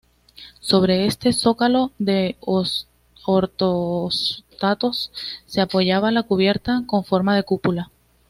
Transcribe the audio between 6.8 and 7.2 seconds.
con